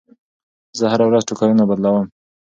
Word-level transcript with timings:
زه 0.77 0.85
هره 0.91 1.05
ورځ 1.07 1.23
ټوکرونه 1.27 1.63
بدلوم. 1.69 2.05